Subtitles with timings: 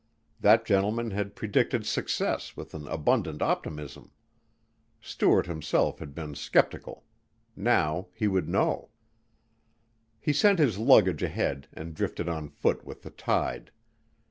[0.39, 4.09] That gentleman had predicted success with an abundant optimism.
[4.99, 7.05] Stuart himself had been sceptical.
[7.55, 8.89] Now he would know.
[10.19, 13.69] He sent his luggage ahead and drifted on foot with the tide.